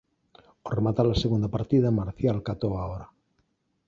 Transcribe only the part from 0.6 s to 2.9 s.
Ó remata-la segunda partida, Marcial catou a